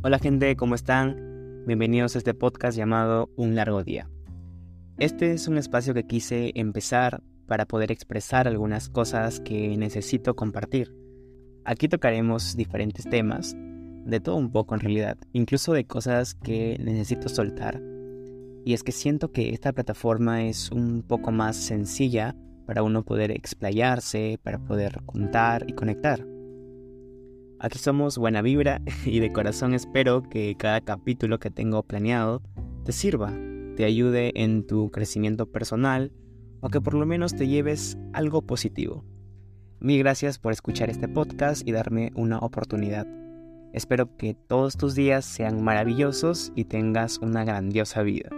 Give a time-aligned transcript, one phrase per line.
[0.00, 1.64] Hola gente, ¿cómo están?
[1.66, 4.08] Bienvenidos a este podcast llamado Un largo día.
[4.96, 10.94] Este es un espacio que quise empezar para poder expresar algunas cosas que necesito compartir.
[11.64, 17.28] Aquí tocaremos diferentes temas, de todo un poco en realidad, incluso de cosas que necesito
[17.28, 17.82] soltar.
[18.64, 22.36] Y es que siento que esta plataforma es un poco más sencilla
[22.66, 26.24] para uno poder explayarse, para poder contar y conectar.
[27.60, 32.40] Aquí somos Buena Vibra y de corazón espero que cada capítulo que tengo planeado
[32.84, 33.32] te sirva,
[33.76, 36.12] te ayude en tu crecimiento personal
[36.60, 39.04] o que por lo menos te lleves algo positivo.
[39.80, 43.06] Mil gracias por escuchar este podcast y darme una oportunidad.
[43.72, 48.30] Espero que todos tus días sean maravillosos y tengas una grandiosa vida.